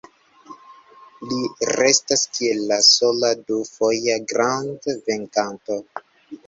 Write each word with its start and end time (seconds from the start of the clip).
Li 1.33 1.41
restas 1.81 2.25
kiel 2.39 2.65
la 2.73 2.81
sola 2.89 3.33
du-foja 3.45 4.19
grand-venkanto. 4.35 5.81